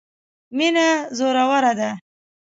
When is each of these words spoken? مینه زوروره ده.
مینه 0.57 0.87
زوروره 1.17 1.73
ده. 1.79 1.89